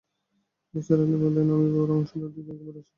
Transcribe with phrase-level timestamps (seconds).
[0.73, 2.89] নিসার আলি বললেন, আমি বরং সন্ধ্যার দিকে একবার আসি।